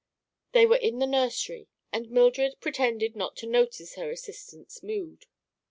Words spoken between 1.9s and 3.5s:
and Mildred pretended not to